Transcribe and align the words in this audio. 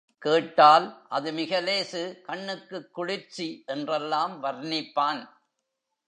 கேட்டால், 0.17 1.05
அது 1.09 1.31
மிக 1.31 1.61
லேசு 1.61 2.21
கண்ணுக்குக் 2.21 2.93
குளிர்ச்சி 2.93 3.63
என்றெல்லாம் 3.65 4.43
வர்ணிப்பான். 4.43 5.21